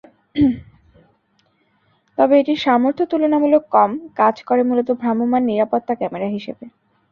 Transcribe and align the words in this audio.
তবে 2.17 2.33
এটির 2.37 2.59
সামর্থ্য 2.59 3.03
তুলনামূলক 3.11 3.63
কম, 3.75 3.89
কাজ 4.19 4.35
করে 4.47 4.61
মূলত 4.63 4.89
ভ্রাম্যমাণ 5.01 5.41
নিরাপত্তা 5.45 5.93
ক্যামেরা 5.99 6.27
হিসেবে। 6.27 6.65